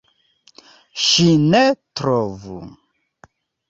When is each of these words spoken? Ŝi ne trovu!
Ŝi 1.09 1.27
ne 1.51 1.63
trovu! 2.01 2.61